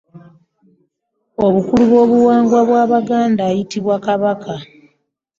[1.45, 4.53] Omukulu w'obuwangwa bwa Baganda ayitiibwa "kabaka".